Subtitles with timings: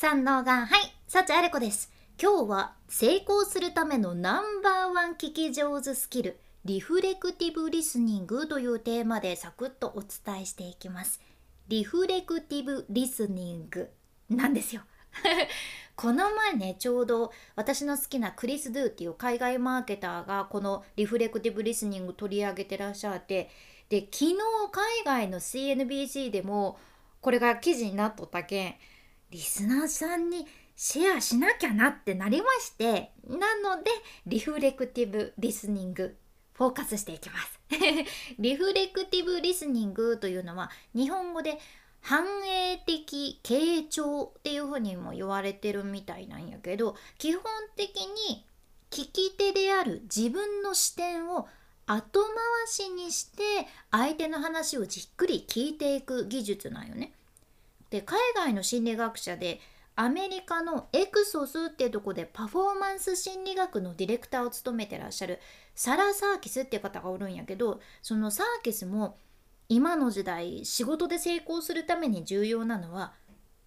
[0.00, 1.90] 三能がはい幸あれ子です。
[2.22, 11.20] 今日は成功するためのナンバーワン聞き上手スキルリフレクティブリスニングというテーマでサクッとお伝えしていきます。
[11.66, 13.90] リフレクティブリスニング。
[14.30, 14.82] なんですよ。
[15.96, 23.50] この前ねちょうど私の好きなクリス・ドゥっていう海外マーケターがこのリフレクティブリスニング取り上げてらっしゃって
[23.88, 24.36] で昨日
[24.70, 26.78] 海外の CNBC でも
[27.20, 28.74] これが記事になっとったけん
[29.30, 33.90] リスナーさんにシェアしなきゃなってなりましてなので
[34.26, 36.16] リフレクティブリスニング
[36.54, 37.60] フォーカスしていきます
[38.38, 41.58] リフレクティブリスニングというのは日本語で
[42.00, 47.42] 反映的傾聴っていうふうにも言われてるみたいなんやけど基本
[47.76, 48.46] 的に
[48.90, 51.48] 聞き手である自分の視点を
[51.86, 52.32] 後回
[52.68, 53.42] しにして
[53.90, 57.12] 相手の話をじっくり聞いていく技術なんよね。
[57.90, 59.60] で海外の心理学者で
[59.96, 65.40] アメリカのエクソスっていうとこでパフォーマンス心理学のディレクターを務めてらっしゃる
[65.74, 69.16] サラ・サーキスっていう方がおるんやけどそのサーキスも
[69.68, 73.12] 今の時代仕事で成功するために重要なのは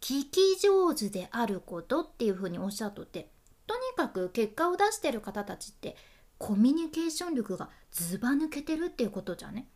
[0.00, 3.28] 聞き上手であることっていうふうにおっしゃっとって
[3.66, 5.96] とにかく結果を出してる方たちって
[6.38, 9.68] コミュニケーション力がずば抜けてるっていうことじゃね。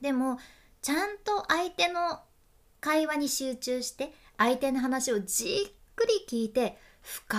[0.00, 0.38] でも
[0.80, 2.20] ちゃんと相手の
[2.80, 7.38] 会話に集中して相手の話をじっくり聞いて深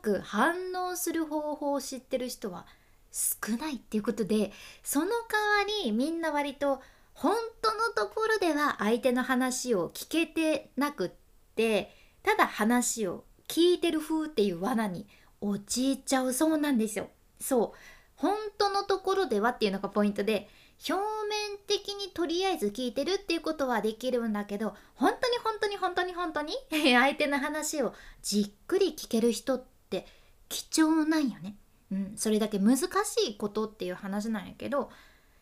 [0.00, 2.66] く反応する方法を知ってる人は
[3.10, 6.80] 少ないっていうことでその代わりみんな割と
[7.14, 11.10] 本当のところでは相手の話を聞けてなくっ
[11.56, 11.90] て
[12.22, 15.06] ただ話を聞いてる風っていう罠に
[15.40, 17.08] 陥っちゃうそうなんですよ。
[17.40, 17.78] そう
[18.16, 20.48] 本当のところではっていうのがポイントで
[20.86, 20.92] 表
[21.28, 26.54] 面的にとりあえず聞いてるっていうことはできるんだけど本当に本当に本当に本当に
[26.94, 30.06] 相手の話をじっくり聞ける人って
[30.48, 31.56] 貴重なんよね。
[31.90, 32.86] うん、それだけ難し
[33.30, 34.90] いことっていう話なんやけど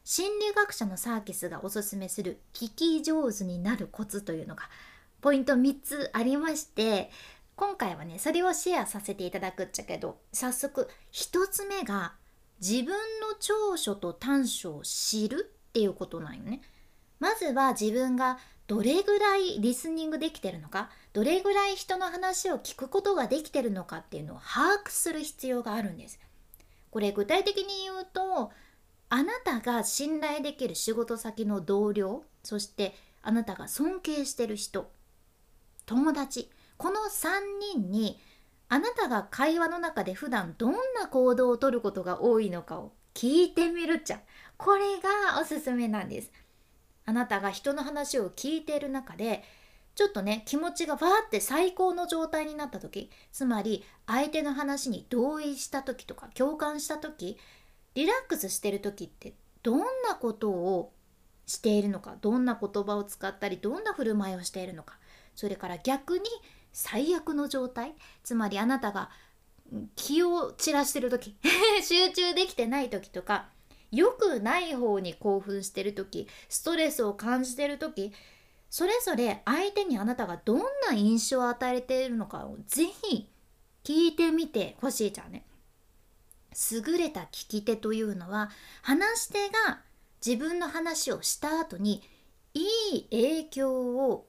[0.04, 4.70] 心理学者のサーキスがおすすめする聞き上手になるコツというのが
[5.20, 7.10] ポイント3つありまして
[7.56, 12.14] 今回はねそれをシェアさせていただくっちゃけど早速1つ目が
[12.60, 12.86] 自分
[13.20, 16.62] の長所と短所を知るっていうことなんよね。
[17.18, 26.18] まずは自分がどれぐらいリスニングできてるのかどれぐらい人の話を聞くことができてるのかっていうのを把握する必要があるんです。
[26.90, 28.50] これ具体的に言うと
[29.08, 34.90] あなたが信頼できる仕事先の同僚そしてあなたが尊敬してる人
[35.84, 38.18] 友達この3人に
[38.68, 44.20] あなたが会話の中で普段どんな行動をとることが多いのかを聞いてみるっちゃ。
[44.56, 46.32] これがおすすめなんです。
[47.06, 49.44] あなたが人の話を聞いている中で
[49.94, 57.38] ちょっとね気持ちがバーって最高の状態になった時つまり相手の話に同意した時とか共感した時
[57.94, 60.92] リラックスしてる時ってどんなことを
[61.46, 64.98] しているのかどんな言葉を使ったりどんな振る舞いをしているのか
[65.34, 66.24] それから逆に
[66.76, 67.94] 最悪の状態？
[68.22, 69.08] つまりあなたが
[69.94, 71.34] 気を散らしてる時
[71.82, 73.48] 集中できてない時とか
[73.90, 78.12] 良くない方に興奮してる時ストレスを感じてる時
[78.68, 83.26] それぞれ相手にあなたがどんな印象を与えているのかをぜひ
[83.82, 85.46] 聞いてみてほしいじゃんね。
[86.72, 88.50] 優れた聞き手というのは
[88.82, 89.80] 話し手が
[90.24, 92.02] 自分の話をした後に
[92.52, 92.66] い
[92.96, 94.26] い影響を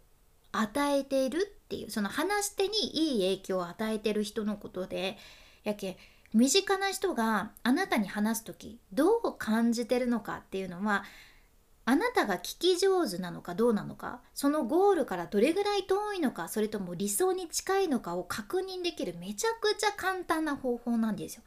[0.53, 2.77] 与えているっていうその話し手に
[3.13, 5.17] いい影響を与えてる人のことで
[5.65, 5.97] やけ
[6.33, 11.03] 身近な人があなたに話す時どう感じてるのかっていうのは
[11.83, 21.43] あなたが聞き上手なのかどうなのかそのゴールからどれぐらい遠いのかそれとも理想に近いのかを確認できるめちゃくちゃ簡単な方法なんですよ。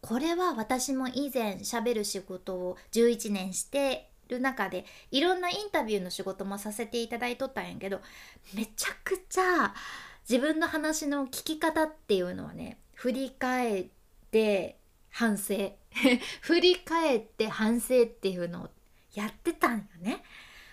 [0.00, 8.00] これは私も以前しゃべる仕事を11年してる中でいろんなインタビューの仕事もさせていただいとったんやけど
[8.54, 9.74] めちゃくちゃ
[10.28, 13.86] 自分の話の聞き方っていうのはね振り返っ
[14.30, 14.78] て
[15.10, 15.72] 反省
[16.40, 18.70] 振り返って反省っていうのを
[19.14, 20.22] やってたんよね。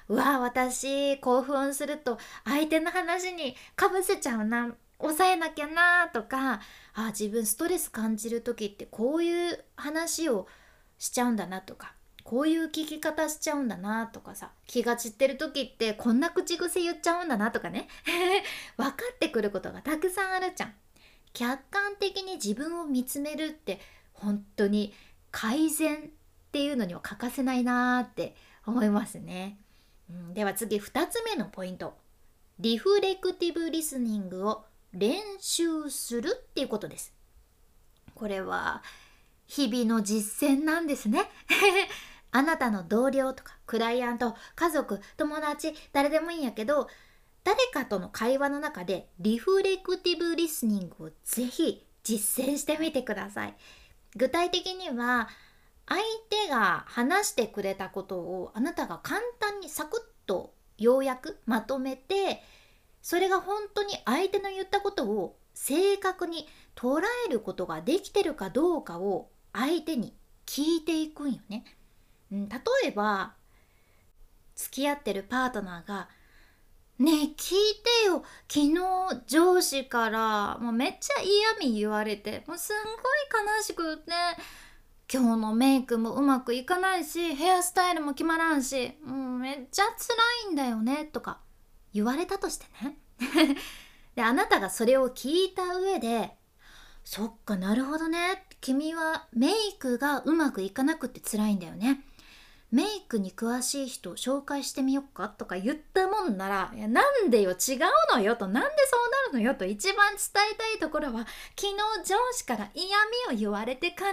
[0.10, 6.62] うわ私興奮すると相手の話にかぶせちゃうな抑えなきゃなとか
[6.94, 10.48] あ自分ストレス感じる時ってこういう話を
[10.98, 11.94] しちゃうんだなとか
[12.28, 17.88] こういう聞き方しちゃうんだなとかさ気が散ってる時ってこんな口癖言っちゃうんだなとかね
[18.76, 20.74] 分かってくることがたくさんあるじゃん。
[21.32, 23.80] 客観的に自分を見つめるって
[24.12, 24.94] 本当に
[25.32, 26.00] 改善っ
[26.52, 28.36] ていうのには欠かせないなーって
[28.66, 29.58] 思いますね。
[30.10, 31.98] うん、では次2つ目のポイント。
[32.60, 37.14] リフレクティブリスニングを練習するっていうことです
[38.16, 38.82] これは
[39.46, 41.30] 日々の実践なんですね
[42.38, 46.88] あなたの同僚とかクライアント家族友達誰でもいいんやけど
[47.44, 53.56] 誰かとの会話の中でリフレクティブリスニングをぜひ実践してみてください
[54.16, 55.30] 具体的には
[55.88, 56.00] 相
[56.30, 62.44] 手が話してくれたことをあなたが簡単にサクッと要約まとめて
[63.02, 70.14] それが本当に相手の言ったことを正確に捉えることができてるかどうかを相手に
[70.46, 71.66] 聞いていくんよね。
[72.32, 73.34] うん、例えば
[74.56, 76.10] 付き合ってるパートナーが
[77.00, 77.34] 「ねえ聞い
[78.02, 78.24] てよ。
[78.48, 82.96] 昨日上司からもうめっちゃ嫌味言われてもうすんごい
[83.58, 84.12] 悲しくって。
[85.10, 91.06] 今日のメイクもうまくいかないしヘアスタイルも決まらんしもうめっちゃ辛いんだよね。
[91.06, 91.40] とか
[91.94, 92.98] 言われたとしてね。
[94.16, 96.36] であなたがそれを聞いた上で
[97.06, 98.48] そっかなるほどね。
[98.60, 102.04] 君はメイクがうまくいかなくて辛いんだよね。
[102.70, 105.30] メイクに詳しい人を紹介してみよっか？
[105.30, 107.52] とか言ったもんならいやなんでよ？
[107.52, 107.80] 違う
[108.14, 111.20] のよとなんでそうなるのよと一番伝えたいところは
[111.56, 111.76] 昨日
[112.06, 112.86] 上司から嫌
[113.30, 114.04] 味を言われて悲しい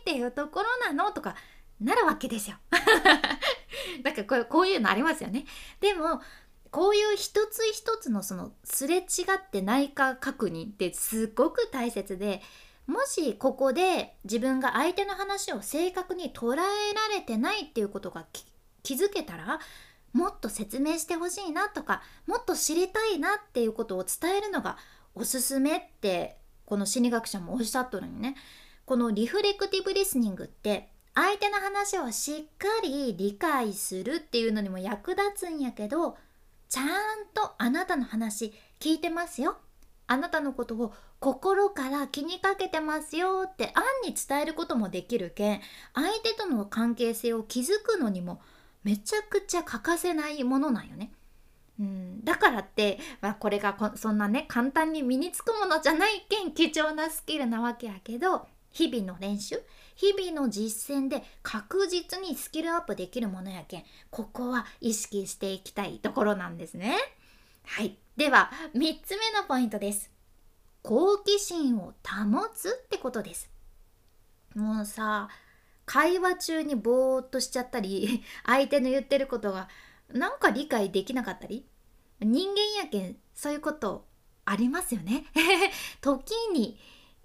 [0.00, 1.34] っていうところなのとか
[1.80, 2.56] なるわけですよ。
[4.02, 5.44] だからこうこういうのありますよね。
[5.80, 6.20] でも
[6.70, 12.42] こういう一つ一つのそのすれ違ってないか確認ってすごく大切で
[12.88, 18.26] もしここで自分が相手の話を正確に捉えられてないっていうことが
[18.82, 19.60] 気づけたら
[20.14, 24.78] もっと説明してほしいなとかもっと知りたいなっていうことを伝えるのが
[25.14, 28.36] おすすめってこの心理学者もおっしゃっとるんよね。
[28.86, 36.16] このリフレクティブリスニングって相手の話をしっかり理解するっていうのにも役立つんやけど
[36.70, 36.86] ちゃん
[37.34, 39.58] とあなたの話聞いてますよ
[40.08, 45.60] あなたのことを心から気にかけてますよって暗に伝えることもできるけん
[45.94, 48.40] 相手との関係性を築くのにも
[48.82, 51.12] めちゃくちゃ欠かせないものなんよね。
[51.78, 59.62] うん、だからって、まあ、これがそんなね簡単に身につくものじゃないけん貴重なスキルなわけやけど日々の練習
[59.94, 66.96] 日々の実践で確実にスキルアップできるものやけんここは意識していきたいところなんですね。
[67.68, 67.98] はい。
[68.16, 70.10] では3つ目のポイントです。
[70.82, 73.50] 好奇心を保つってことです。
[74.54, 75.28] もうさ
[75.84, 79.68] 会話中にぼーっとしちゃったり 相手の言ってることが
[80.08, 81.66] なんか理解できなかったり
[82.20, 84.06] 人間やけんそういうこと
[84.46, 85.26] ありますよね。
[86.00, 86.80] 時に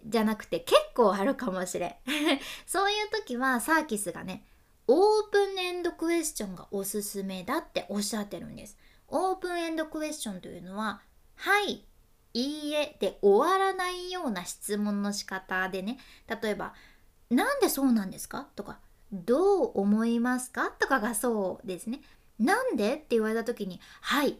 [0.05, 1.95] じゃなくて結構あるかもしれん。
[2.67, 4.45] そういう時はサーキスがね
[4.87, 8.77] オープンエンドクエスチョンがおすすめだっておっしゃってるんです。
[9.15, 11.01] オープンエンドクエスチョンというのは
[11.37, 11.85] 「はい」
[12.33, 15.99] 「いいえ」で終わらないような質問の仕方でね
[16.41, 16.73] 例えば
[17.29, 18.79] 「なんでそうなんですか?」とか
[19.13, 22.01] 「どう思いますか?」とかがそうですね。
[22.39, 22.95] なんで？
[22.95, 24.39] って言われた時に「はい」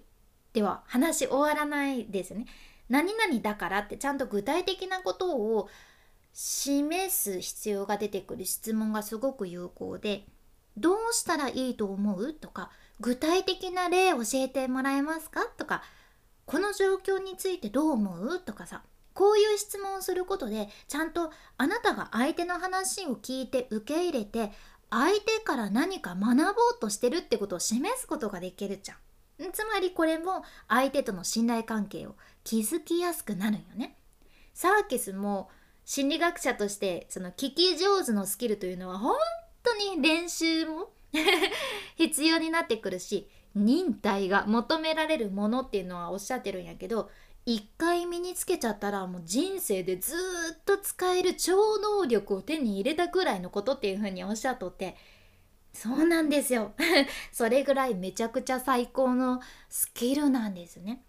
[0.53, 2.47] では話終わらないですね。
[2.89, 5.69] 何々だからってちゃんと具体的なことを
[6.33, 10.25] 示す必要が出てくる質問がすごく有効で
[10.77, 15.45] 「どうしたらいいと思う?」とか具体的な例教えてもらえますか？
[15.57, 15.83] とか
[16.45, 18.39] この状況についてどう思う？
[18.39, 24.51] とかさこういう質問をすることでちゃんとあなたが相手の話を聞いて受け入れて
[24.89, 29.51] 相手から何か学ぼうとしてるってことを示すことができるじゃん。
[29.51, 33.97] つまりこれも相手との信頼関係を築きやすくなるんよね。
[34.53, 35.49] サーキスも
[35.85, 39.17] 心理学者としてその聞き上手のスキルというのは本
[39.63, 40.92] 当に練習も
[41.95, 47.09] 必要になってくるし忍耐が求められるものっていうのはおっしゃってるんやけど
[47.45, 50.15] 一回身につけちゃったらもう人生でず
[50.59, 54.95] っと使える超能力を手に入れたくらいのことっていうふうにおっしゃっとって
[55.73, 56.73] そうなんですよ
[57.33, 61.03] それぐらいめちゃくちゃ最高のスキルなんですね。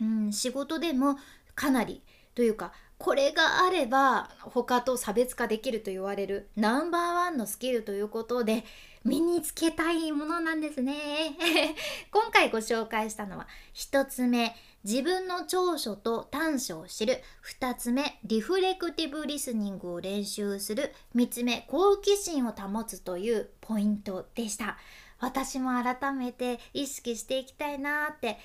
[0.00, 1.18] うん、仕事でも
[1.54, 2.02] かなり
[2.34, 8.64] というかこれがあれば他と差別化できると言われるナンバーワンのスキルということで
[9.04, 11.36] 身につけたいものなんですね。
[12.12, 14.54] 今回ご紹介したのは1つ目
[14.84, 17.20] 自分の長所と短所を知る。
[17.60, 20.94] 2つ目リフレクティブリスニングを練習する。
[21.16, 24.78] 3つ目好奇心を保つというポイントでした。
[25.18, 28.38] 私も改めて意識していきたいなって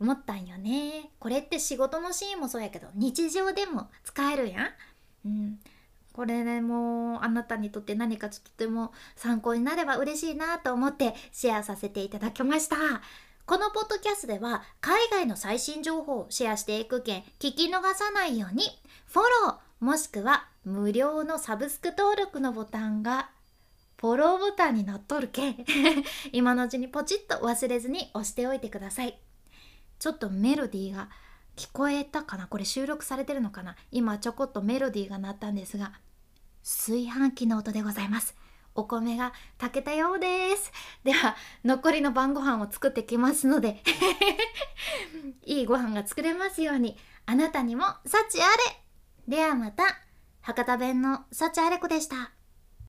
[0.00, 1.10] 思ったんよね。
[1.18, 4.68] これって仕事のシーンもそうやけど日常でも使えるやん、
[5.26, 5.58] うん、
[6.12, 12.76] これねもうあなたにとって何かとても参考になれば嬉しいなと思ってシェアさせていただきました。
[13.46, 18.64] このポッドキャストでは海外の最新情報をシェアしていくけん聞き逃さないように
[19.06, 23.28] フォローもしくは無料のサブスク登録のボタンが
[24.00, 25.64] フォローボタンになっとるけん。
[26.32, 29.18] 今のうちにポチッと忘れずに押しておいてください。
[29.98, 31.08] ちょっとメロディーが
[31.56, 32.46] 聞こえたかな？
[32.46, 33.76] これ収録されてるのかな？
[33.90, 35.92] 今ちょこっとメロディーが鳴ったんですが
[36.62, 38.34] 炊飯器の音でございます。
[38.76, 40.72] お米が炊けたようです。
[41.04, 43.82] では残りの晩ご飯を作ってきますので
[45.46, 48.82] いいご飯が作れますようにあなたにも幸あれ。
[49.28, 49.84] ではまた
[50.40, 52.33] 博多弁の幸あれ子でした。